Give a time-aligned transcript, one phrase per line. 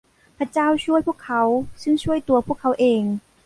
[0.37, 1.43] พระเจ้าช่วยพวกเขา
[1.81, 3.03] ซึ่งช่วยตัวพวกเขาเอง